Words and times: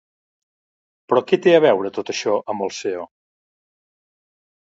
Però 1.11 1.21
que 1.31 1.37
té 1.45 1.53
a 1.57 1.59
veure 1.65 1.91
tot 1.97 2.09
això 2.13 2.33
amb 2.55 2.65
el 2.69 2.73
CEO? 2.79 3.05